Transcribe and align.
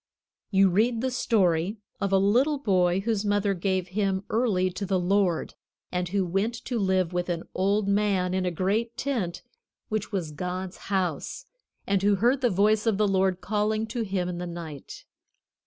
You 0.49 0.71
read 0.71 1.01
the 1.01 1.11
story 1.11 1.77
of 1.99 2.11
a 2.11 2.17
little 2.17 2.57
boy 2.57 3.01
whose 3.01 3.23
mother 3.23 3.53
gave 3.53 3.89
him 3.89 4.23
early 4.31 4.71
to 4.71 4.83
the 4.83 4.99
Lord, 4.99 5.53
and 5.91 6.09
who 6.09 6.25
went 6.25 6.55
to 6.65 6.79
live 6.79 7.13
with 7.13 7.29
an 7.29 7.43
old 7.53 7.87
man 7.87 8.33
in 8.33 8.43
a 8.43 8.49
great 8.49 8.97
tent, 8.97 9.43
which 9.89 10.11
was 10.11 10.31
God's 10.31 10.77
house, 10.89 11.45
and 11.85 12.01
who 12.01 12.15
heard 12.15 12.41
the 12.41 12.49
voice 12.49 12.87
of 12.87 12.97
the 12.97 13.07
Lord 13.07 13.41
calling 13.41 13.85
to 13.89 14.01
him 14.01 14.27
in 14.27 14.39
the 14.39 14.47
night. 14.47 15.05